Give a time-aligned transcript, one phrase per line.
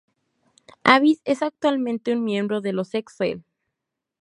[0.83, 3.43] Abyss es actualmente un miembro de los X-Cell.